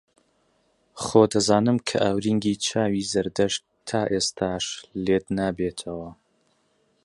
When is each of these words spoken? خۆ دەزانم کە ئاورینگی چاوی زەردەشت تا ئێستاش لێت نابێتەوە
خۆ 1.03 1.23
دەزانم 1.31 1.77
کە 1.87 1.95
ئاورینگی 2.03 2.55
چاوی 2.65 3.07
زەردەشت 3.11 3.61
تا 3.87 4.01
ئێستاش 4.11 4.65
لێت 5.03 5.25
نابێتەوە 5.37 6.09